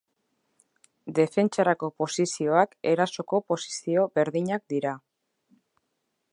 Defentsarako 1.19 1.89
posizioak 2.03 2.73
erasoko 2.93 3.43
posizio 3.53 4.09
berdinak 4.21 4.67
dira. 4.77 4.99